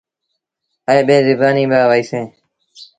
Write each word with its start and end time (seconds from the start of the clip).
ائيٚݩ 0.89 1.05
ٻيٚن 1.07 1.21
زبآنيٚن 1.27 1.71
آئي 1.77 1.85
وهيٚسيٚݩ۔ 1.89 2.29